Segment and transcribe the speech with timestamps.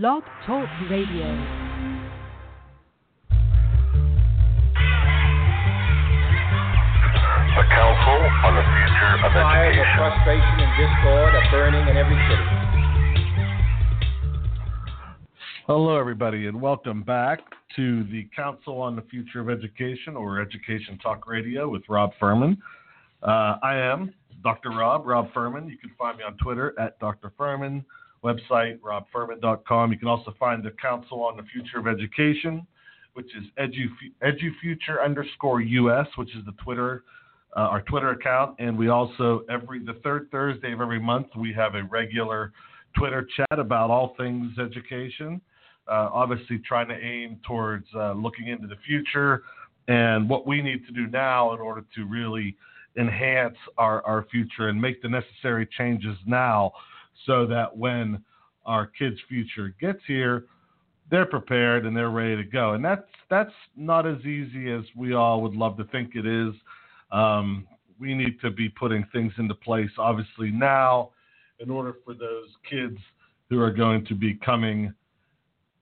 [0.00, 1.22] Blog Talk Radio.
[7.54, 12.18] The Council on the Future of Fires of frustration and discord are burning in every
[12.28, 12.42] city.
[15.68, 17.38] Hello, everybody, and welcome back
[17.76, 22.60] to the Council on the Future of Education or Education Talk Radio with Rob Furman.
[23.22, 24.70] Uh, I am Dr.
[24.70, 25.68] Rob, Rob Furman.
[25.68, 27.32] You can find me on Twitter at Dr.
[27.38, 27.84] Furman,
[28.24, 29.92] website robfurman.com.
[29.92, 32.66] You can also find the Council on the Future of Education,
[33.12, 33.86] which is edu,
[34.22, 37.04] edufuture underscore US, which is the Twitter,
[37.56, 38.56] uh, our Twitter account.
[38.58, 42.52] And we also, every the third Thursday of every month, we have a regular
[42.96, 45.40] Twitter chat about all things education.
[45.86, 49.42] Uh, obviously, trying to aim towards uh, looking into the future
[49.86, 52.56] and what we need to do now in order to really
[52.96, 56.72] enhance our, our future and make the necessary changes now
[57.26, 58.22] so that when
[58.66, 60.46] our kids' future gets here,
[61.10, 62.72] they're prepared and they're ready to go.
[62.72, 66.54] And that's that's not as easy as we all would love to think it is.
[67.12, 67.66] Um,
[67.98, 71.10] we need to be putting things into place, obviously, now
[71.60, 72.98] in order for those kids
[73.48, 74.92] who are going to be coming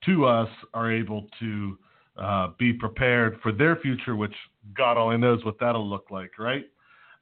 [0.04, 1.78] to us are able to
[2.16, 4.34] uh, be prepared for their future, which
[4.76, 6.64] God only knows what that'll look like, right?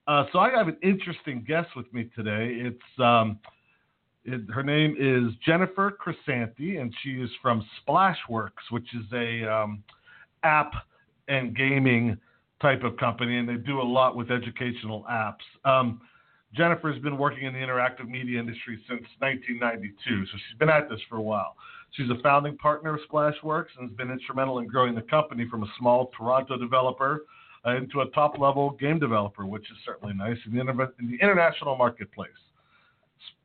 [0.07, 2.57] Uh, so I have an interesting guest with me today.
[2.59, 3.39] It's um,
[4.25, 9.83] it, her name is Jennifer Crisanti, and she is from Splashworks, which is a um,
[10.43, 10.73] app
[11.29, 12.17] and gaming
[12.61, 15.45] type of company, and they do a lot with educational apps.
[15.65, 16.01] Um,
[16.55, 20.91] Jennifer has been working in the interactive media industry since 1992, so she's been at
[20.91, 21.57] this for a while.
[21.93, 25.63] She's a founding partner of Splashworks and has been instrumental in growing the company from
[25.63, 27.25] a small Toronto developer
[27.67, 31.11] uh, into a top level game developer, which is certainly nice in the, inter- in
[31.11, 32.31] the international marketplace.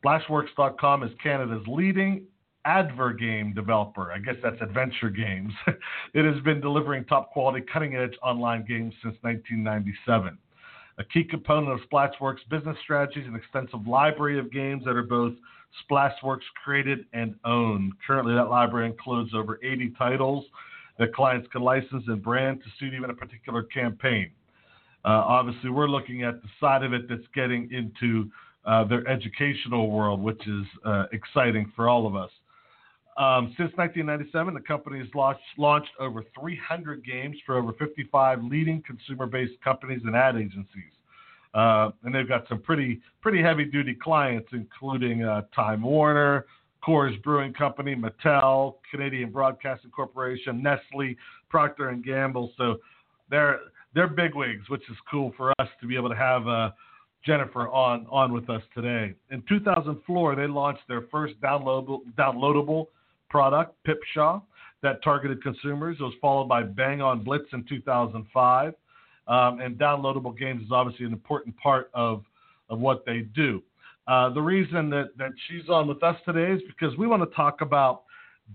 [0.03, 2.25] Splashworks.com is Canada's leading
[2.65, 4.11] adver game developer.
[4.11, 5.53] I guess that's adventure games.
[6.13, 10.37] it has been delivering top quality, cutting edge online games since 1997.
[10.97, 15.03] A key component of Splashworks' business strategy is an extensive library of games that are
[15.03, 15.33] both
[15.89, 17.93] Splashworks created and owned.
[18.07, 20.45] Currently, that library includes over 80 titles
[20.97, 24.31] that clients can license and brand to suit even a particular campaign.
[25.03, 28.31] Uh, obviously, we're looking at the side of it that's getting into
[28.85, 32.31] their educational world, which is uh, exciting for all of us.
[33.17, 38.83] Um, since 1997, the company has launched, launched over 300 games for over 55 leading
[38.85, 40.91] consumer-based companies and ad agencies.
[41.53, 46.45] Uh, and they've got some pretty pretty heavy-duty clients, including uh, Time Warner,
[46.85, 51.15] Coors Brewing Company, Mattel, Canadian Broadcasting Corporation, Nestle,
[51.49, 52.51] Procter and Gamble.
[52.57, 52.79] So
[53.29, 53.59] they're
[53.93, 56.71] they're bigwigs, which is cool for us to be able to have uh,
[57.25, 59.13] Jennifer on on with us today.
[59.31, 62.87] In 2004, they launched their first downloadable downloadable
[63.29, 64.41] product, Pipshaw,
[64.81, 65.97] that targeted consumers.
[65.99, 68.73] It was followed by Bang on Blitz in 2005.
[69.27, 72.23] Um, and downloadable games is obviously an important part of,
[72.69, 73.63] of what they do.
[74.07, 77.35] Uh, the reason that, that she's on with us today is because we want to
[77.35, 78.03] talk about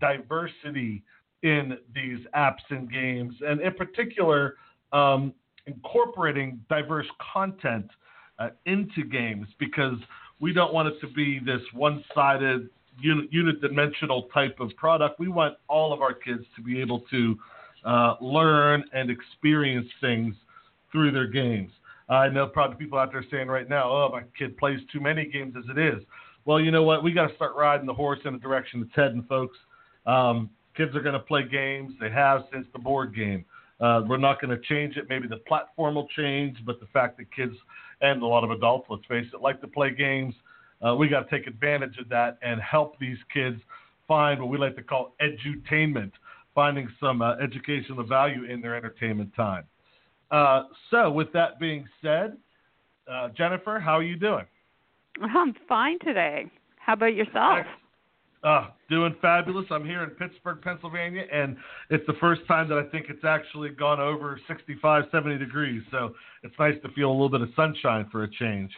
[0.00, 1.02] diversity
[1.42, 4.54] in these apps and games, and in particular,
[4.92, 5.34] um,
[5.66, 7.90] incorporating diverse content
[8.40, 9.96] uh, into games because
[10.40, 12.68] we don't want it to be this one sided,
[13.04, 15.20] unidimensional type of product.
[15.20, 17.36] We want all of our kids to be able to
[17.84, 20.34] uh, learn and experience things
[20.90, 21.70] through their games.
[22.08, 25.26] I know probably people out there saying right now, oh, my kid plays too many
[25.26, 26.02] games as it is.
[26.44, 27.04] Well, you know what?
[27.04, 29.56] We got to start riding the horse in the direction it's heading, folks.
[30.06, 31.92] Um, kids are going to play games.
[32.00, 33.44] They have since the board game.
[33.80, 35.06] Uh, we're not going to change it.
[35.08, 37.54] Maybe the platform will change, but the fact that kids
[38.00, 40.34] and a lot of adults, let's face it, like to play games,
[40.86, 43.60] uh, we got to take advantage of that and help these kids
[44.08, 46.12] find what we like to call edutainment,
[46.54, 49.64] finding some uh, educational value in their entertainment time.
[50.30, 52.36] Uh, so, with that being said,
[53.10, 54.46] uh, Jennifer, how are you doing?
[55.20, 56.46] I'm fine today.
[56.78, 57.66] How about yourself?
[58.42, 59.66] Uh, doing fabulous.
[59.70, 61.56] I'm here in Pittsburgh, Pennsylvania, and
[61.90, 65.82] it's the first time that I think it's actually gone over 65, 70 degrees.
[65.90, 68.70] So it's nice to feel a little bit of sunshine for a change.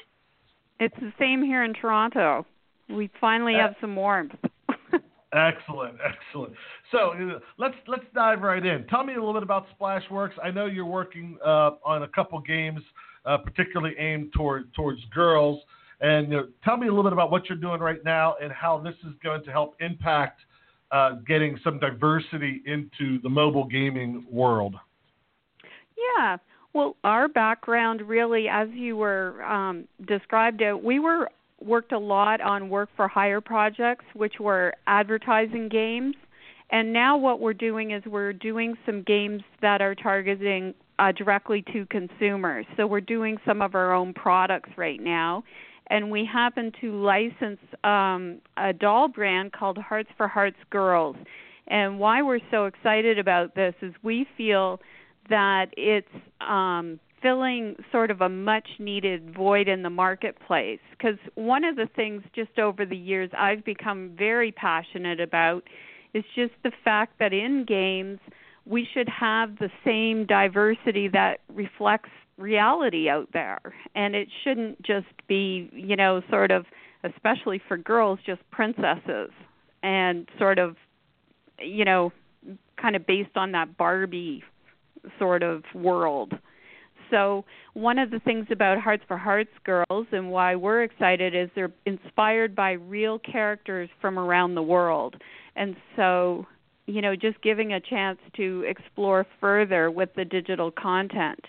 [0.80, 2.44] It's the same here in Toronto.
[2.90, 4.34] We finally have some warmth.
[5.32, 6.52] Excellent, excellent.
[6.90, 8.86] So uh, let's let's dive right in.
[8.88, 10.32] Tell me a little bit about Splashworks.
[10.44, 12.82] I know you're working uh, on a couple games,
[13.24, 15.62] uh, particularly aimed toward towards girls.
[16.02, 18.52] And you know, tell me a little bit about what you're doing right now and
[18.52, 20.40] how this is going to help impact
[20.90, 24.74] uh, getting some diversity into the mobile gaming world.
[25.96, 26.36] Yeah.
[26.74, 32.40] Well, our background really, as you were um, described it, we were worked a lot
[32.40, 36.16] on work for hire projects, which were advertising games.
[36.70, 41.62] And now what we're doing is we're doing some games that are targeting uh, directly
[41.72, 42.66] to consumers.
[42.76, 45.44] So we're doing some of our own products right now.
[45.88, 51.16] And we happen to license um, a doll brand called Hearts for Hearts Girls.
[51.68, 54.80] And why we're so excited about this is we feel
[55.28, 56.08] that it's
[56.40, 61.88] um, filling sort of a much needed void in the marketplace because one of the
[61.94, 65.62] things just over the years I've become very passionate about
[66.14, 68.18] is just the fact that in games
[68.66, 73.60] we should have the same diversity that reflects reality out there
[73.94, 76.64] and it shouldn't just be you know sort of
[77.04, 79.30] especially for girls just princesses
[79.82, 80.76] and sort of
[81.60, 82.10] you know
[82.80, 84.42] kind of based on that barbie
[85.18, 86.32] sort of world
[87.12, 87.44] so
[87.74, 91.70] one of the things about Hearts for Hearts Girls and why we're excited is they're
[91.84, 95.16] inspired by real characters from around the world.
[95.54, 96.46] And so,
[96.86, 101.40] you know, just giving a chance to explore further with the digital content.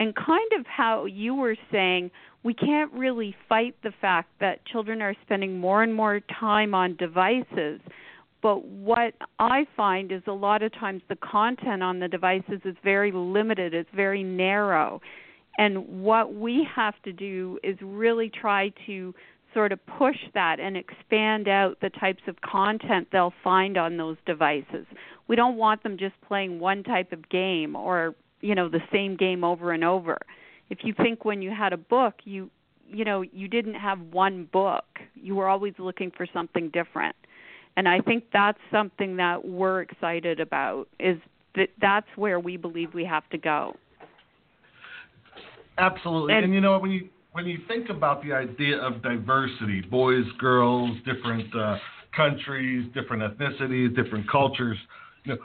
[0.00, 2.10] And kind of how you were saying,
[2.42, 6.96] we can't really fight the fact that children are spending more and more time on
[6.96, 7.80] devices
[8.42, 12.76] but what I find is a lot of times the content on the devices is
[12.82, 15.00] very limited, it's very narrow.
[15.58, 19.14] And what we have to do is really try to
[19.52, 24.16] sort of push that and expand out the types of content they'll find on those
[24.24, 24.86] devices.
[25.28, 29.16] We don't want them just playing one type of game or, you know, the same
[29.16, 30.18] game over and over.
[30.68, 32.50] If you think when you had a book, you
[32.92, 34.84] you know, you didn't have one book.
[35.14, 37.14] You were always looking for something different
[37.76, 41.18] and I think that's something that we're excited about is
[41.54, 43.76] that that's where we believe we have to go.
[45.78, 46.34] Absolutely.
[46.34, 50.24] And, and you know when you when you think about the idea of diversity, boys,
[50.38, 51.78] girls, different uh,
[52.14, 54.76] countries, different ethnicities, different cultures,
[55.24, 55.38] you know,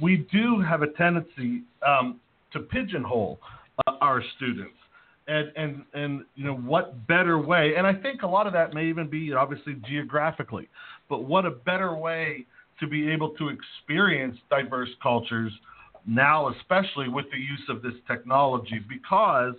[0.00, 2.20] we do have a tendency um,
[2.52, 3.40] to pigeonhole
[3.86, 4.74] uh, our students.
[5.28, 7.74] And, and and you know what better way?
[7.76, 10.68] And I think a lot of that may even be obviously geographically
[11.10, 12.46] but what a better way
[12.78, 15.52] to be able to experience diverse cultures
[16.06, 19.54] now, especially with the use of this technology, because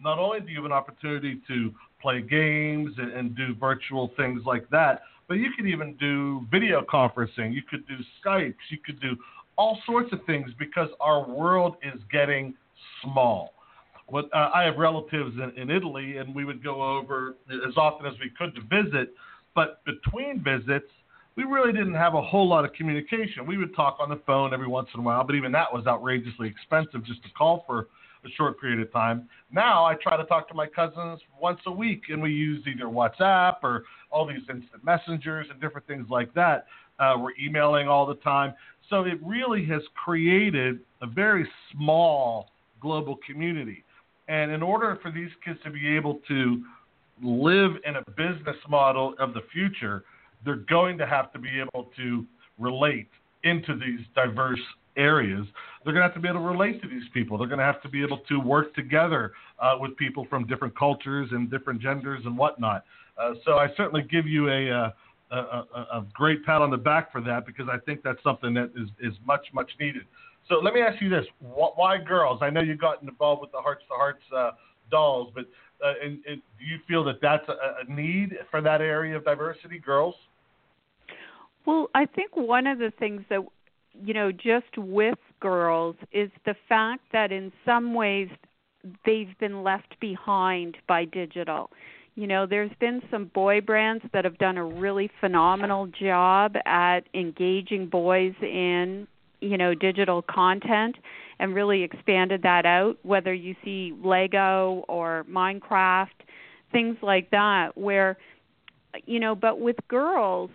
[0.00, 1.70] not only do you have an opportunity to
[2.00, 6.82] play games and, and do virtual things like that, but you could even do video
[6.82, 9.16] conferencing, you could do Skypes, you could do
[9.56, 12.54] all sorts of things because our world is getting
[13.02, 13.54] small.
[14.06, 18.06] What, uh, I have relatives in, in Italy, and we would go over as often
[18.06, 19.14] as we could to visit
[19.54, 20.90] but between visits,
[21.36, 23.46] we really didn't have a whole lot of communication.
[23.46, 25.86] We would talk on the phone every once in a while, but even that was
[25.86, 27.88] outrageously expensive just to call for
[28.24, 29.28] a short period of time.
[29.50, 32.84] Now I try to talk to my cousins once a week, and we use either
[32.84, 36.66] WhatsApp or all these instant messengers and different things like that.
[36.98, 38.54] Uh, we're emailing all the time.
[38.90, 42.50] So it really has created a very small
[42.80, 43.84] global community.
[44.28, 46.62] And in order for these kids to be able to
[47.22, 50.04] live in a business model of the future,
[50.44, 52.24] they're going to have to be able to
[52.58, 53.08] relate
[53.42, 54.60] into these diverse
[54.96, 55.46] areas.
[55.84, 57.36] They're going to have to be able to relate to these people.
[57.36, 60.76] They're going to have to be able to work together uh, with people from different
[60.78, 62.84] cultures and different genders and whatnot.
[63.18, 64.90] Uh, so I certainly give you a, uh,
[65.36, 68.70] a, a, great pat on the back for that because I think that's something that
[68.76, 70.02] is, is much, much needed.
[70.48, 72.40] So let me ask you this: Why girls?
[72.42, 74.50] I know you got involved with the Hearts to Hearts uh,
[74.90, 75.46] dolls, but
[75.84, 79.24] uh, and, and do you feel that that's a, a need for that area of
[79.24, 80.14] diversity, girls?
[81.66, 83.40] Well, I think one of the things that
[83.94, 88.28] you know just with girls is the fact that in some ways
[89.06, 91.70] they've been left behind by digital.
[92.16, 97.00] You know, there's been some boy brands that have done a really phenomenal job at
[97.12, 99.08] engaging boys in,
[99.40, 100.94] you know, digital content
[101.40, 106.06] and really expanded that out, whether you see Lego or Minecraft,
[106.70, 108.16] things like that, where,
[109.06, 110.50] you know, but with girls,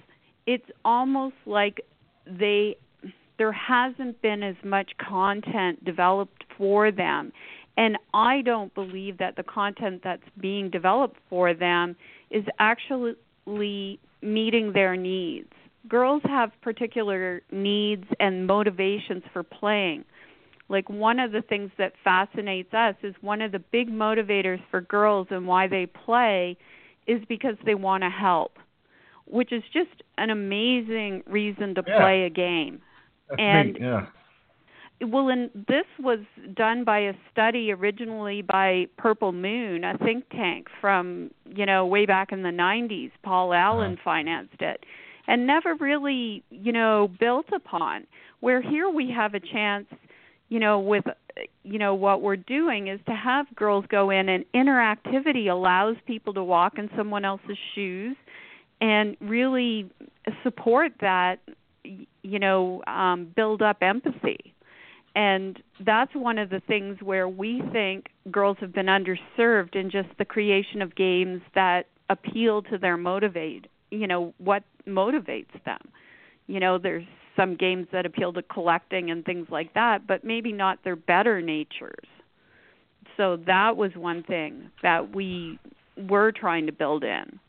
[0.46, 1.82] it's almost like
[2.26, 2.78] they
[3.38, 7.32] there hasn't been as much content developed for them.
[7.80, 11.96] And I don't believe that the content that's being developed for them
[12.30, 13.16] is actually
[14.22, 15.50] meeting their needs
[15.88, 20.04] girls have particular needs and motivations for playing.
[20.70, 24.82] Like one of the things that fascinates us is one of the big motivators for
[24.82, 26.58] girls and why they play
[27.08, 28.58] is because they want to help,
[29.26, 31.98] which is just an amazing reason to Yeah.
[31.98, 32.82] play a game.
[33.30, 34.06] That's and yeah.
[35.02, 36.20] Well, and this was
[36.56, 42.06] done by a study originally by Purple Moon, a think tank from you know way
[42.06, 43.12] back in the 90s.
[43.24, 44.84] Paul Allen financed it,
[45.28, 48.08] and never really you know built upon.
[48.42, 49.88] Where here we have a chance,
[50.50, 51.06] you know, with
[51.64, 56.34] you know what we're doing is to have girls go in and interactivity allows people
[56.34, 58.18] to walk in someone else's shoes
[58.82, 59.90] and really
[60.44, 61.38] support that
[61.84, 64.54] you know um build up empathy
[65.16, 70.10] and that's one of the things where we think girls have been underserved in just
[70.18, 75.80] the creation of games that appeal to their motivate you know what motivates them.
[76.48, 80.52] You know there's some games that appeal to collecting and things like that but maybe
[80.52, 82.08] not their better natures.
[83.18, 85.60] So that was one thing that we
[85.98, 87.40] were trying to build in.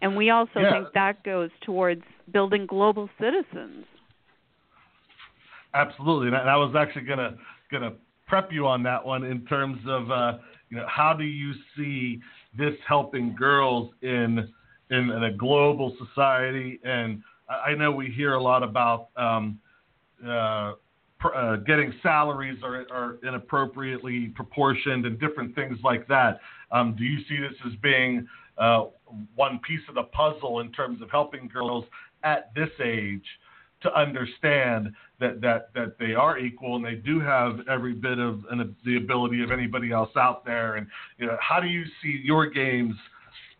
[0.00, 0.72] And we also Yeah.
[0.72, 3.86] think that goes towards building global citizens
[5.76, 7.36] Absolutely, and I was actually gonna
[7.70, 7.92] gonna
[8.26, 10.38] prep you on that one in terms of uh,
[10.70, 12.18] you know how do you see
[12.56, 14.48] this helping girls in
[14.90, 16.80] in, in a global society?
[16.82, 19.58] And I know we hear a lot about um,
[20.26, 20.72] uh,
[21.34, 26.40] uh, getting salaries are, are inappropriately proportioned and different things like that.
[26.70, 28.84] Um, do you see this as being uh,
[29.34, 31.84] one piece of the puzzle in terms of helping girls
[32.24, 33.24] at this age
[33.82, 38.44] to understand that, that, that they are equal and they do have every bit of
[38.50, 40.76] an, the ability of anybody else out there?
[40.76, 40.86] And
[41.18, 42.94] you know, how do you see your games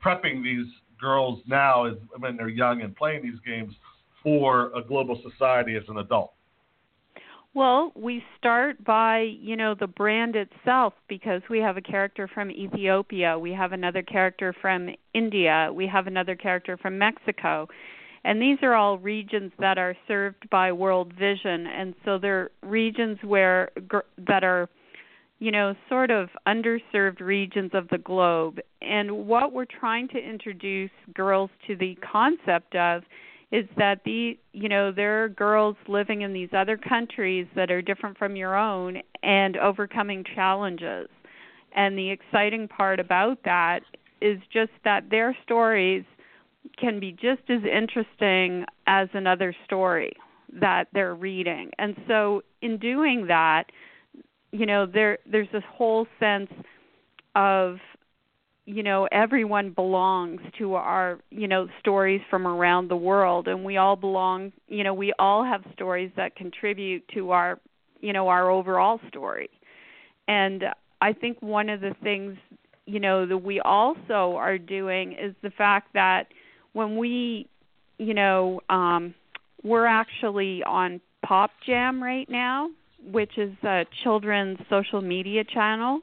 [0.04, 0.66] prepping these
[1.00, 3.74] girls now as, when they're young and playing these games
[4.22, 6.32] for a global society as an adult?
[7.56, 12.50] Well, we start by, you know, the brand itself because we have a character from
[12.50, 17.66] Ethiopia, we have another character from India, we have another character from Mexico.
[18.26, 23.18] And these are all regions that are served by World Vision and so they're regions
[23.22, 23.70] where
[24.26, 24.68] that are
[25.38, 28.58] you know, sort of underserved regions of the globe.
[28.80, 33.02] And what we're trying to introduce girls to the concept of
[33.52, 37.82] is that the you know there are girls living in these other countries that are
[37.82, 41.08] different from your own and overcoming challenges
[41.76, 43.80] and the exciting part about that
[44.20, 46.04] is just that their stories
[46.78, 50.12] can be just as interesting as another story
[50.60, 51.70] that they're reading.
[51.78, 53.64] And so in doing that
[54.52, 56.50] you know there there's this whole sense
[57.34, 57.76] of
[58.64, 63.48] you know everyone belongs to our you know stories from around the world.
[63.48, 67.58] And we all belong you know we all have stories that contribute to our
[68.00, 69.50] you know our overall story.
[70.28, 70.64] And
[71.00, 72.36] i think one of the things
[72.86, 76.28] you know that we also are doing is the fact that
[76.76, 77.48] when we
[77.98, 79.14] you know um
[79.64, 82.68] we're actually on pop jam right now
[83.10, 86.00] which is a children's social media channel.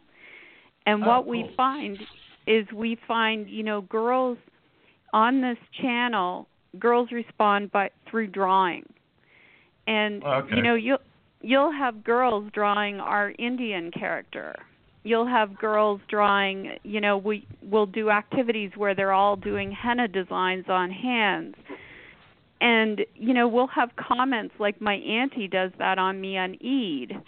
[0.86, 1.98] And Oh, what we find
[2.48, 4.38] is we find you know girls
[5.14, 6.48] on this channel
[6.80, 8.84] girls respond by through drawing.
[9.88, 10.56] And Okay.
[10.56, 10.98] you know you'll
[11.42, 14.56] you'll have girls drawing our indian character
[15.04, 20.08] you'll have girls drawing you know we will do activities where they're all doing henna
[20.08, 21.56] designs on hands
[22.62, 27.22] and you know we'll have comments like my auntie does that on me on eid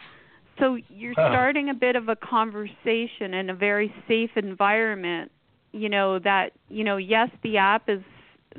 [0.60, 1.30] so you're Huh.
[1.32, 5.32] starting a bit of a conversation in a very safe environment
[5.72, 8.02] you know that you know yes the app is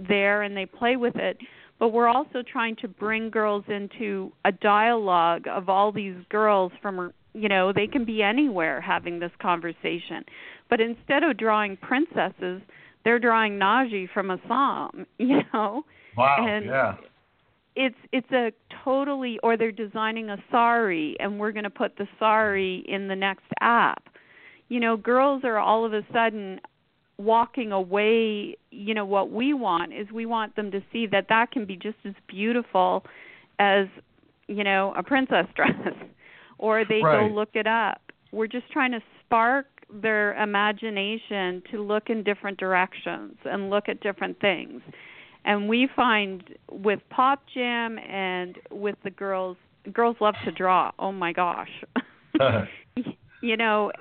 [0.08, 1.38] there and they play with it
[1.78, 7.12] but we're also trying to bring girls into a dialogue of all these girls from
[7.36, 10.24] you know they can be anywhere having this conversation.
[10.70, 12.62] But instead of drawing princesses
[13.04, 15.84] they're drawing Nahji from Assam you know?
[16.16, 16.94] Wow, And- yeah.
[17.76, 18.52] it's it's a
[18.84, 23.16] totally or they're designing a sari and we're going to put the sari in the
[23.16, 24.02] next app.
[24.68, 26.60] You know girls are all of a sudden
[27.18, 31.50] walking away you know what we want is we want them to see that that
[31.50, 33.04] can be just as beautiful
[33.58, 33.86] as
[34.48, 35.72] you know a princess dress
[36.58, 37.28] or they Right.
[37.28, 38.00] go look it up.
[38.32, 44.00] We're just trying to spark their imagination to look in different directions and look at
[44.00, 44.82] different things.
[45.44, 49.56] And we find with pop jam and with the girls
[49.92, 50.90] girls love to draw.
[50.98, 51.70] Oh my gosh.
[53.42, 53.92] You know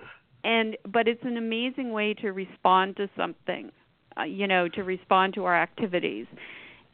[0.44, 3.72] and but it's an amazing way to respond to something
[4.18, 6.26] uh, you know to respond to our activities.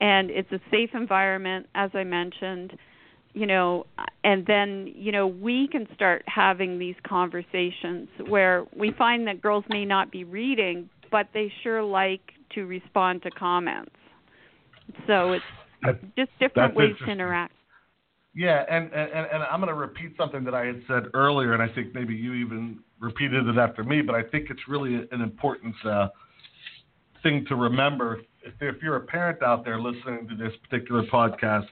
[0.02, 2.74] And it's a safe environment, as I mentioned.
[3.34, 3.86] You know,
[4.24, 9.64] and then you know we can start having these conversations where we find that girls
[9.70, 12.22] may not be reading, but they sure like
[12.56, 13.96] to respond to comments.
[15.08, 15.46] So it's
[16.18, 17.54] just different ways to interact.
[18.34, 21.62] Yeah, and, and, and I'm going to repeat something that I had said earlier, and
[21.62, 25.22] I think maybe you even repeated it after me, but I think it's really an
[25.22, 26.08] important uh,
[27.24, 28.22] thing to remember.
[28.44, 31.68] If, if you're a parent out there listening to this particular podcast,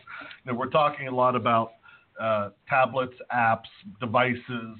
[0.45, 1.71] you know, we're talking a lot about
[2.19, 4.77] uh, tablets, apps, devices.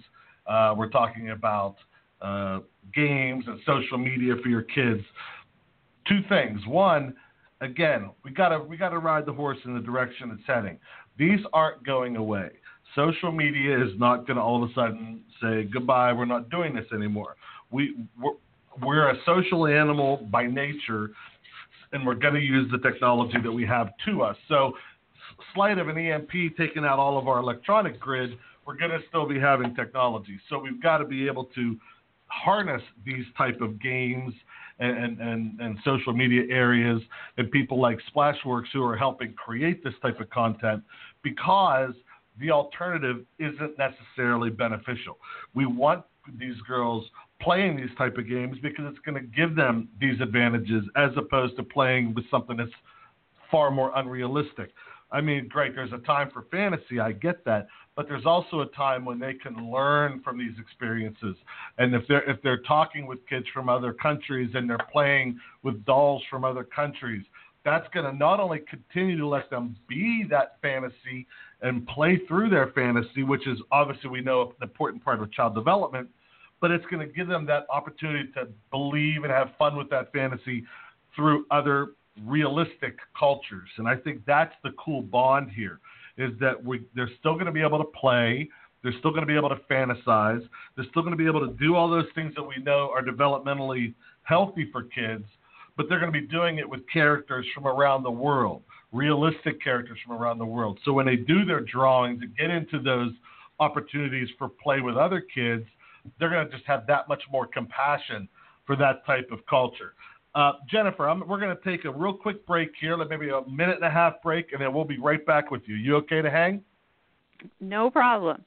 [0.48, 1.76] Uh, we're talking about
[2.22, 2.60] uh,
[2.94, 5.02] games and social media for your kids.
[6.08, 6.60] Two things.
[6.68, 7.16] One,
[7.62, 10.80] again, we gotta we gotta ride the horse in the direction it's heading.
[11.18, 12.50] These aren't going away.
[12.96, 16.12] Social media is not going to all of a sudden say goodbye.
[16.12, 17.36] We're not doing this anymore.
[17.72, 18.34] We we're,
[18.82, 21.12] we're a social animal by nature,
[21.92, 24.38] and we're going to use the technology that we have to us.
[24.48, 24.74] So,
[25.54, 28.32] slight of an EMP taking out all of our electronic grid,
[28.66, 30.40] we're going to still be having technology.
[30.50, 31.76] So we've got to be able to
[32.28, 34.34] harness these type of games
[34.80, 37.02] and, and, and social media areas
[37.38, 40.84] and people like Splashworks who are helping create this type of content
[41.24, 41.94] because
[42.40, 45.18] the alternative isn't necessarily beneficial.
[45.54, 46.06] We want
[46.38, 47.06] these girls
[47.42, 51.56] playing these type of games because it's going to give them these advantages as opposed
[51.58, 52.70] to playing with something that's
[53.50, 54.72] far more unrealistic.
[55.12, 58.68] I mean, great, there's a time for fantasy, I get that, but there's also a
[58.68, 61.36] time when they can learn from these experiences.
[61.80, 65.84] And if they're if they're talking with kids from other countries and they're playing with
[65.86, 67.26] dolls from other countries,
[67.66, 71.28] that's going to not only continue to let them be that fantasy
[71.62, 75.56] and play through their fantasy, which is obviously we know an important part of child
[75.56, 76.08] development,
[76.62, 80.12] but it's going to give them that opportunity to believe and have fun with that
[80.12, 80.64] fantasy
[81.16, 81.90] through other
[82.26, 83.70] realistic cultures.
[83.78, 85.80] And I think that's the cool bond here
[86.18, 88.50] is that we they're still going to be able to play,
[88.84, 91.54] they're still going to be able to fantasize, they're still going to be able to
[91.54, 93.94] do all those things that we know are developmentally
[94.24, 95.24] healthy for kids
[95.80, 99.98] but they're going to be doing it with characters from around the world, realistic characters
[100.06, 100.78] from around the world.
[100.84, 103.14] So when they do their drawings and get into those
[103.62, 105.64] opportunities for play with other kids,
[106.20, 108.28] they're going to just have that much more compassion
[108.66, 109.94] for that type of culture.
[110.36, 113.42] Uh, Jennifer, I'm, we're going to take a real quick break here, like maybe a
[113.50, 115.76] minute and a half break, and then we'll be right back with you.
[115.76, 116.62] You okay to hang?
[117.60, 118.44] No problem.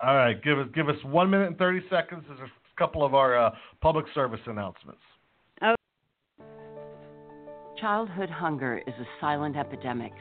[0.00, 2.24] All right, give us give us one minute and thirty seconds.
[2.26, 3.50] There's a couple of our uh,
[3.82, 5.02] public service announcements.
[7.80, 10.12] Childhood hunger is a silent epidemic.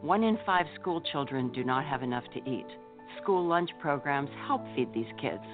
[0.00, 2.66] One in five school children do not have enough to eat.
[3.22, 5.44] School lunch programs help feed these kids.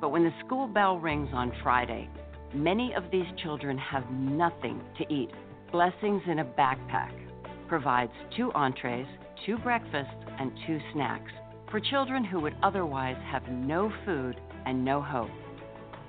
[0.00, 2.10] But when the school bell rings on Friday,
[2.54, 5.30] many of these children have nothing to eat.
[5.72, 7.12] Blessings in a Backpack
[7.68, 9.06] provides two entrees,
[9.46, 11.30] two breakfasts, and two snacks
[11.70, 15.30] for children who would otherwise have no food and no hope.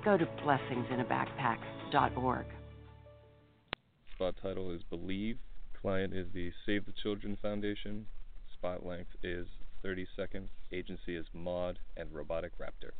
[0.04, 2.46] Go to blessingsinAbackpack.org
[4.22, 5.38] spot title is Believe.
[5.80, 8.06] Client is the Save the Children Foundation.
[8.54, 9.48] Spot length is
[9.82, 10.50] 30 seconds.
[10.70, 12.92] Agency is Mod and Robotic Raptor.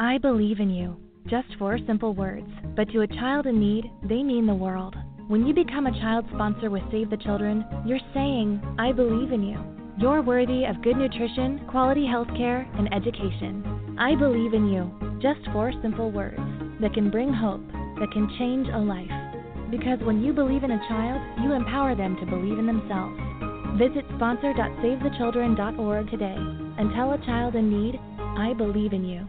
[0.00, 0.96] I believe in you.
[1.28, 4.94] Just four simple words, but to a child in need, they mean the world.
[5.26, 9.42] When you become a child sponsor with Save the Children, you're saying, I believe in
[9.42, 9.58] you.
[9.98, 13.96] You're worthy of good nutrition, quality health care, and education.
[13.98, 14.90] I believe in you.
[15.20, 16.40] Just four simple words
[16.80, 17.66] that can bring hope
[17.98, 19.10] that can change a life.
[19.70, 23.18] Because when you believe in a child, you empower them to believe in themselves.
[23.76, 26.36] Visit sponsor.savethechildren.org today
[26.78, 28.00] and tell a child in need,
[28.38, 29.26] I believe in you.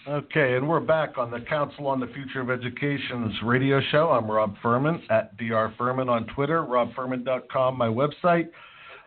[0.08, 4.10] Okay, and we're back on the Council on the Future of Education's radio show.
[4.10, 5.74] I'm Rob Furman at Dr.
[5.76, 8.48] Furman on Twitter, robfurman.com, my website.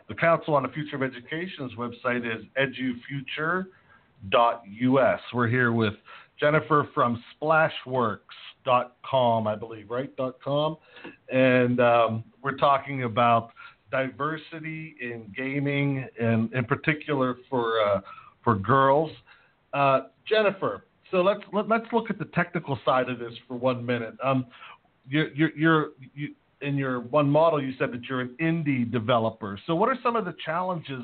[0.10, 3.64] The Council on the Future of Education's website is edufuture.us.
[5.34, 5.94] We're here with
[6.40, 10.12] Jennifer from Splashworks.com, I believe, right?
[10.44, 10.78] .com,
[11.32, 13.52] and um, we're talking about
[13.92, 18.02] diversity in gaming, and in particular for uh,
[18.44, 19.12] for girls.
[19.74, 23.34] Uh, Jennifer, So let's let, us let us look at the technical side of this
[23.48, 24.16] for one minute.
[24.24, 24.46] Um,
[25.08, 29.60] you're, you're, you're you, in your one model, you said that you're an indie developer.
[29.66, 31.04] So what are some of the challenges,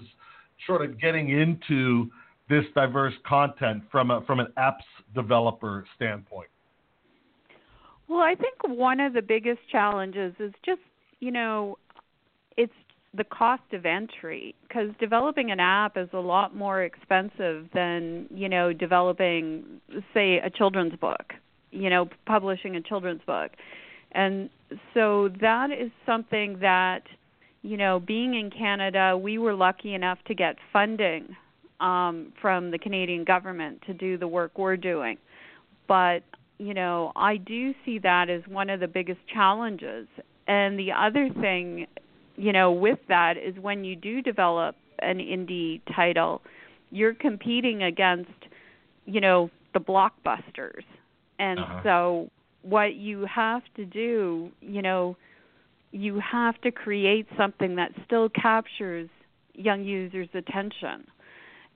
[0.68, 2.10] sort of getting into
[2.50, 6.50] this diverse content from a, from an apps developer standpoint?
[8.08, 10.82] Well, I think one of the biggest challenges is just
[11.20, 11.78] you know,
[12.58, 12.74] it's
[13.16, 18.50] the cost of entry because developing an app is a lot more expensive than you
[18.50, 19.64] know developing
[20.14, 21.34] say a children's book
[21.72, 23.52] you know publishing a children's book
[24.12, 24.50] and
[24.94, 27.04] so that is something that
[27.62, 31.38] you know being in canada we were lucky enough to get funding
[31.80, 35.18] um, from the canadian government to do the work we're doing.
[35.88, 36.24] But
[36.58, 40.08] you know i do see that as one of the biggest challenges.
[40.48, 41.88] And the other thing
[42.36, 46.42] you know with that is when you do develop an indie title
[46.92, 48.32] you're competing against
[49.06, 50.84] you know the blockbusters.
[51.38, 51.82] And uh-huh.
[51.84, 52.30] so
[52.62, 55.18] what you have to do you know
[55.92, 59.10] you have to create something that still captures
[59.54, 61.06] young users attention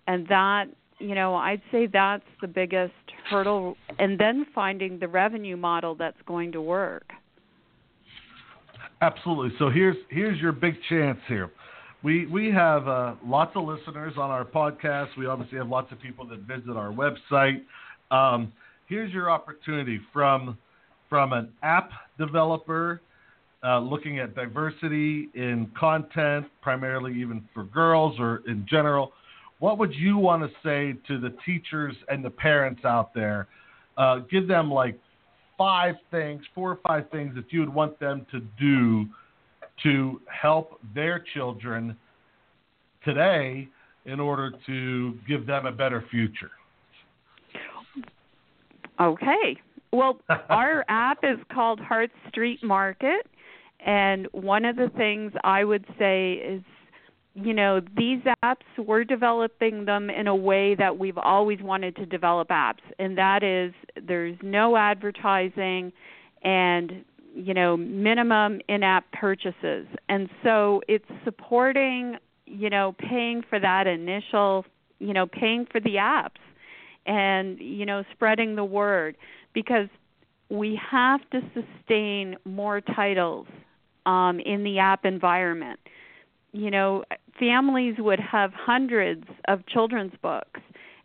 [0.10, 0.66] and that
[1.00, 2.94] you know i'd say that's the biggest
[3.30, 7.14] hurdle and then finding the revenue model that's going to work
[9.02, 9.56] Absolutely.
[9.60, 11.52] So here's here's your big chance here.
[12.04, 15.08] We we have uh, lots of listeners on our podcast.
[15.18, 17.62] We obviously have lots of people that visit our website.
[18.12, 18.52] Um,
[18.88, 20.58] here's your opportunity from
[21.08, 23.02] from an app developer
[23.64, 29.14] uh, looking at diversity in content, primarily even for girls or in general.
[29.60, 33.48] What would you want to say to the teachers and the parents out there?
[33.98, 34.98] Uh, give them like
[35.58, 39.06] five things, four or five things that you would want them to do
[39.84, 41.96] to help their children
[43.04, 43.68] today
[44.06, 46.52] in order to give them a better future?
[49.00, 49.58] Okay.
[49.92, 50.20] Well,
[50.50, 53.28] our app is called Heart Street Market.
[53.86, 56.62] And one of the things I would say is
[57.42, 62.06] you know, these apps, we're developing them in a way that we've always wanted to
[62.06, 63.74] develop apps, and that is
[64.08, 65.92] there's no advertising
[66.44, 69.88] and, you know, minimum in app purchases.
[70.08, 74.66] And so it's supporting, you know, paying for that initial,
[75.00, 76.40] you know, paying for the apps
[77.06, 79.16] and, you know, spreading the word
[79.54, 79.88] because
[80.50, 83.48] we have to sustain more titles
[84.06, 85.80] um, in the app environment
[86.52, 87.04] you know,
[87.40, 90.60] families would have hundreds of children's books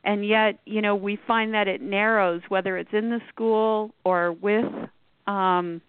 [0.04, 4.33] and yet you know we find that it narrows whether it's in the school or
[4.33, 4.64] with
[5.26, 5.80] um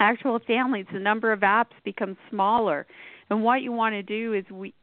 [0.00, 2.86] actual families the number of apps becomes smaller.
[3.28, 4.74] And what you want to do is we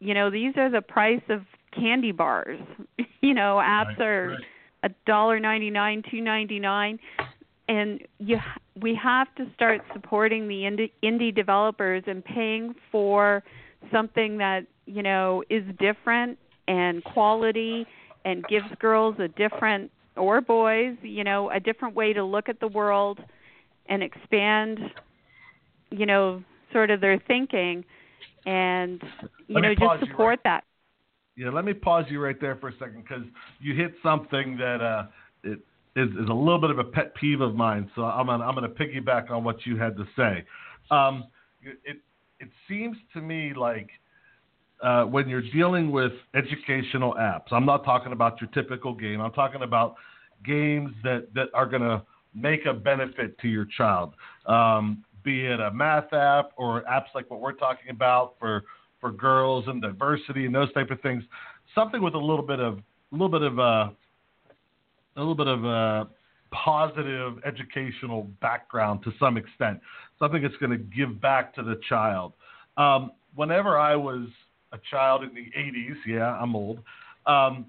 [0.00, 2.60] you know these are the price of candy bars.
[3.22, 4.38] You know apps right, are
[4.84, 7.00] a dollar ninety nine two ninety nine
[7.68, 8.38] and you
[8.80, 13.42] we have to start supporting the indie, indie developers and paying for
[13.92, 17.86] something that you know is different and quality
[18.24, 22.60] and gives girls a different or boys you know a different way to look at
[22.60, 23.20] the world
[23.88, 24.78] and expand
[25.90, 27.84] you know sort of their thinking
[28.44, 29.02] and
[29.48, 30.44] you know just support right.
[30.44, 30.64] that
[31.36, 33.24] yeah let me pause you right there for a second because
[33.60, 35.06] you hit something that uh
[35.96, 37.90] is, is a little bit of a pet peeve of mine.
[37.96, 40.44] So I'm gonna, I'm going to piggyback on what you had to say.
[40.90, 41.24] Um,
[41.62, 41.98] it
[42.38, 43.88] it seems to me like
[44.82, 49.20] uh, when you're dealing with educational apps, I'm not talking about your typical game.
[49.20, 49.96] I'm talking about
[50.44, 52.02] games that that are going to
[52.34, 54.12] make a benefit to your child,
[54.44, 58.64] um, be it a math app or apps like what we're talking about for
[59.00, 61.24] for girls and diversity and those type of things.
[61.74, 62.82] Something with a little bit of a
[63.12, 63.88] little bit of uh,
[65.16, 66.08] a little bit of a
[66.50, 69.80] positive educational background to some extent,
[70.18, 72.32] something that's going to give back to the child.
[72.76, 74.28] Um, whenever I was
[74.72, 76.80] a child in the 80s, yeah, I'm old.
[77.26, 77.66] Um,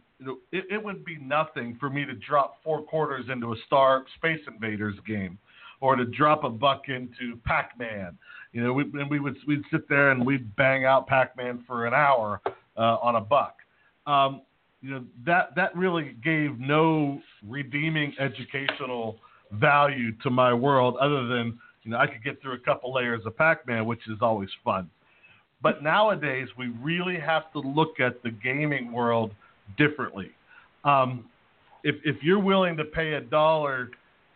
[0.51, 4.41] it, it would be nothing for me to drop four quarters into a Star Space
[4.47, 5.37] Invaders game,
[5.79, 8.17] or to drop a buck into Pac-Man.
[8.51, 11.85] You know, we, and we would we'd sit there and we'd bang out Pac-Man for
[11.85, 12.41] an hour
[12.77, 13.57] uh, on a buck.
[14.07, 14.41] Um,
[14.87, 19.17] you know that that really gave no redeeming educational
[19.51, 23.21] value to my world other than you know I could get through a couple layers
[23.25, 24.89] of Pac-Man, which is always fun.
[25.61, 29.31] But nowadays we really have to look at the gaming world
[29.77, 30.31] differently.
[30.85, 31.25] Um,
[31.83, 33.89] if if you're willing to pay a dollar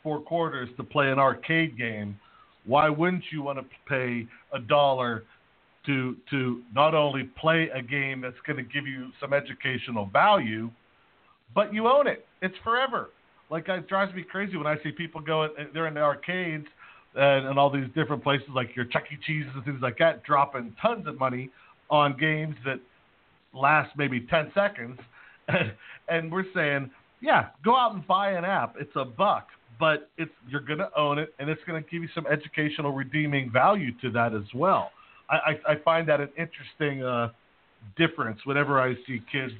[0.04, 2.20] four quarters to play an arcade game,
[2.66, 5.24] why wouldn't you want to pay a dollar
[5.86, 10.70] to to not only play a game that's going to give you some educational value,
[11.54, 12.26] but you own it.
[12.42, 13.10] It's forever.
[13.50, 15.48] Like it drives me crazy when I see people go.
[15.74, 16.68] They're in the arcades
[17.16, 19.18] and, and all these different places like your Chuck E.
[19.26, 21.50] Cheese and things like that, dropping tons of money
[21.90, 22.80] on games that
[23.54, 24.98] last maybe 10 seconds.
[26.08, 26.90] and we're saying,
[27.22, 28.76] yeah, go out and buy an app.
[28.80, 29.48] It's a buck,
[29.80, 32.94] but it's you're going to own it, and it's going to give you some educational
[32.94, 34.92] redeeming value to that as well.
[35.32, 37.30] I, I, find that an interesting uh,
[37.98, 39.54] difference whenever I see kids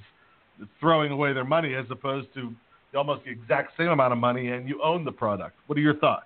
[0.80, 2.54] throwing away their money as opposed to
[2.96, 5.56] almost the exact same amount of money and you own the product.
[5.68, 6.26] What are your thoughts?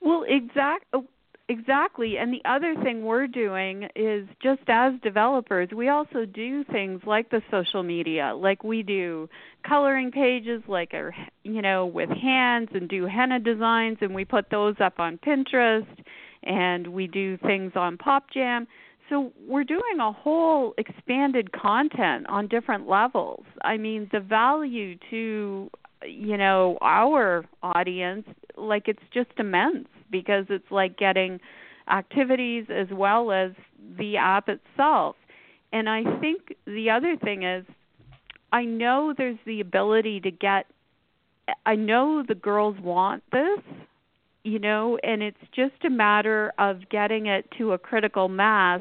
[0.00, 1.06] Well, exact oh,
[1.48, 2.16] exactly.
[2.18, 7.30] And the other thing we're doing is just as developers, we also do things like
[7.30, 9.28] the social media, like we do
[9.66, 11.10] coloring pages like a,
[11.44, 15.86] you know, with hands and do henna designs and we put those up on Pinterest
[16.42, 18.66] and we do things on PopJam.
[19.08, 23.44] So we're doing a whole expanded content on different levels.
[23.62, 25.70] I mean, the value to
[26.06, 28.26] you know our audience
[28.56, 31.38] like it's just immense because it's like getting
[31.90, 33.52] activities as well as
[33.98, 35.16] the app itself.
[35.72, 37.64] And I think the other thing is
[38.52, 40.66] I know there's the ability to get
[41.66, 43.60] I know the girls want this,
[44.44, 48.80] you know, and it's just a matter of getting it to a critical mass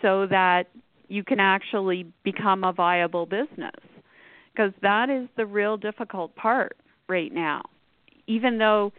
[0.00, 0.64] so that
[1.08, 3.70] you can actually become a viable business.
[4.52, 6.76] Because that is the real difficult part
[7.08, 7.62] right now.
[8.26, 8.92] Even though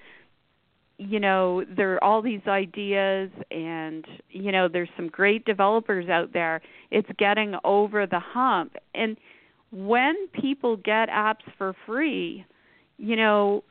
[0.98, 6.32] you know there are all these ideas and you know there's some great developers out
[6.34, 9.17] there it's getting over the hump and
[9.72, 12.46] when people get apps for free
[12.98, 13.63] you know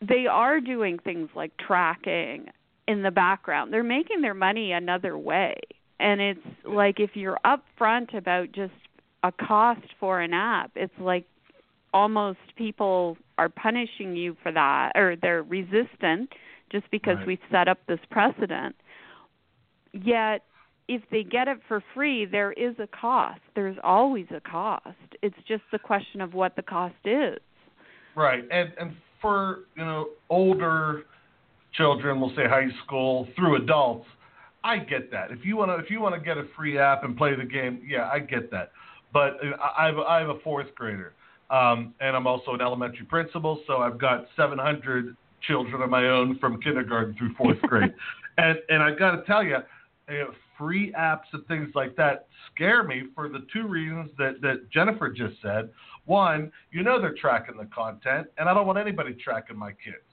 [0.00, 2.46] they are doing things like tracking
[2.88, 5.54] in the background they're making their money another way
[6.00, 8.72] and it's like if you're upfront about just
[9.22, 11.24] a cost for an app it's like
[11.94, 16.30] almost people are punishing you for that or they're resistant
[16.70, 17.26] just because right.
[17.26, 18.74] we've set up this precedent.
[19.92, 20.42] Yet
[20.88, 23.40] if they get it for free, there is a cost.
[23.54, 24.96] There's always a cost.
[25.22, 27.38] It's just the question of what the cost is.
[28.16, 28.44] Right.
[28.50, 31.04] And and for, you know, older
[31.72, 34.06] children, we'll say high school through adults,
[34.62, 35.30] I get that.
[35.30, 37.44] If you want to if you want to get a free app and play the
[37.44, 38.72] game, yeah, I get that.
[39.12, 39.38] But
[39.76, 41.14] I have I have a fourth grader
[41.52, 45.14] um, and I'm also an elementary principal, so I've got 700
[45.46, 47.92] children of my own from kindergarten through fourth grade.
[48.38, 49.58] and and I got to tell you,
[50.08, 54.40] you know, free apps and things like that scare me for the two reasons that
[54.40, 55.68] that Jennifer just said.
[56.04, 60.04] One, you know they're tracking the content, and I don't want anybody tracking my kids.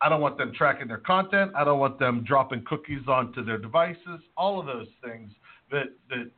[0.00, 1.52] I don't want them tracking their content.
[1.54, 4.20] I don't want them dropping cookies onto their devices.
[4.36, 5.30] All of those things
[5.70, 6.30] that that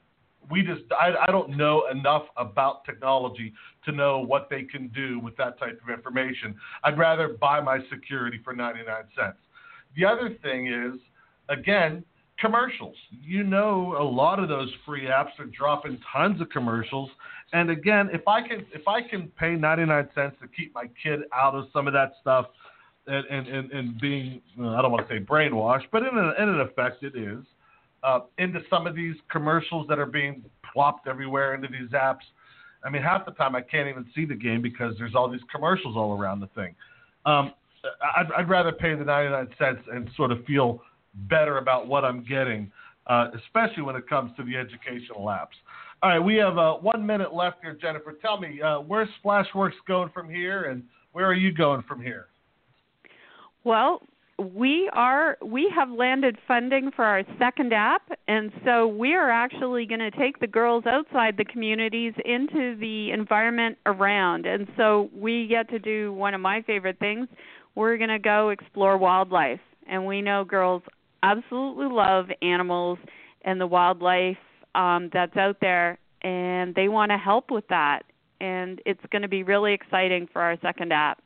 [0.50, 3.52] we just I, I don't know enough about technology
[3.84, 6.56] to know what they can do with that type of information.
[6.82, 8.84] I'd rather buy my security for 99
[9.16, 9.38] cents.
[9.96, 11.00] The other thing is
[11.48, 12.04] again
[12.38, 12.96] commercials.
[13.10, 17.10] You know a lot of those free apps are dropping tons of commercials
[17.52, 21.20] and again if I can if I can pay 99 cents to keep my kid
[21.32, 22.46] out of some of that stuff
[23.06, 26.48] and and and, and being I don't want to say brainwashed but in, a, in
[26.48, 27.44] an effect it is
[28.02, 30.42] uh, into some of these commercials that are being
[30.72, 32.22] plopped everywhere into these apps.
[32.84, 35.42] I mean, half the time I can't even see the game because there's all these
[35.52, 36.74] commercials all around the thing.
[37.24, 37.52] Um,
[38.16, 40.82] I'd, I'd rather pay the 99 cents and sort of feel
[41.14, 42.70] better about what I'm getting,
[43.06, 45.56] uh, especially when it comes to the educational apps.
[46.02, 48.14] All right, we have uh, one minute left here, Jennifer.
[48.20, 52.26] Tell me, uh, where's Splashworks going from here, and where are you going from here?
[53.64, 54.02] Well,
[54.38, 59.86] we are we have landed funding for our second app and so we are actually
[59.86, 65.46] going to take the girls outside the communities into the environment around and so we
[65.46, 67.28] get to do one of my favorite things
[67.74, 70.82] we're going to go explore wildlife and we know girls
[71.22, 72.98] absolutely love animals
[73.42, 74.36] and the wildlife
[74.74, 78.02] um, that's out there and they want to help with that
[78.40, 81.22] and it's going to be really exciting for our second app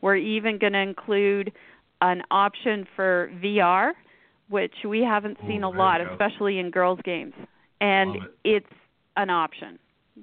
[0.00, 1.52] we're even going to include
[2.00, 3.92] an option for VR,
[4.48, 7.34] which we haven't seen a lot, especially in girls' games,
[7.80, 8.22] and it.
[8.44, 8.74] it's
[9.16, 9.78] an option.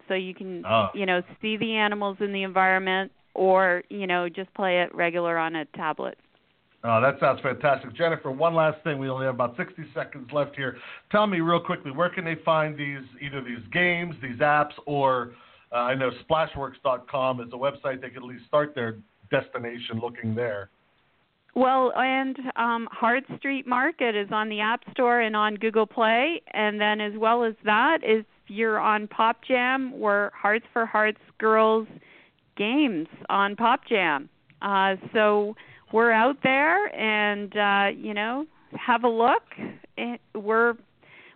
[0.07, 0.87] So you can, oh.
[0.93, 5.37] you know, see the animals in the environment, or you know, just play it regular
[5.37, 6.17] on a tablet.
[6.83, 7.95] Oh, that sounds fantastic.
[7.95, 8.99] Jennifer, one last thing.
[8.99, 10.77] We only have about 60 seconds left here.
[11.11, 15.33] Tell me real quickly, where can they find these, either these games, these apps, or
[15.71, 18.97] uh, I know splashworks.com is a website they could at least start their
[19.31, 20.69] destination looking there.
[21.55, 26.41] Well, and um, Heart Street Market is on the App Store and on Google Play,
[26.53, 31.19] and then as well as that is you're on Pop Jam, we're Hearts for Hearts
[31.39, 31.87] Girls
[32.55, 34.29] Games on Pop Jam.
[34.61, 35.55] Uh, so
[35.91, 39.43] we're out there, and uh, you know, have a look.
[40.35, 40.75] We're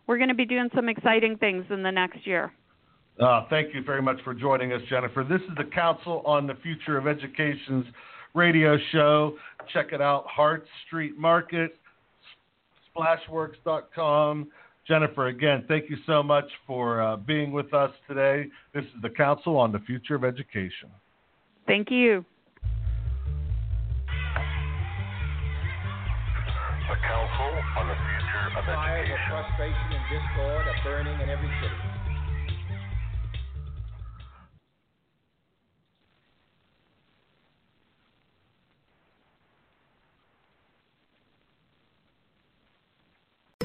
[0.07, 2.51] we're going to be doing some exciting things in the next year.
[3.19, 5.23] Uh, thank you very much for joining us, Jennifer.
[5.23, 7.85] This is the Council on the Future of Education's
[8.33, 9.35] radio show.
[9.73, 11.75] Check it out, Heart Street Market,
[12.95, 14.49] splashworks.com.
[14.87, 18.47] Jennifer, again, thank you so much for uh, being with us today.
[18.73, 20.89] This is the Council on the Future of Education.
[21.67, 22.25] Thank you.
[27.01, 29.13] Council on the Future of Fires Education.
[29.13, 31.75] of frustration and discord are burning in every city.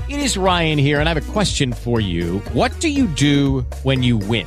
[0.08, 2.38] It is Ryan here, and I have a question for you.
[2.52, 4.46] What do you do when you win?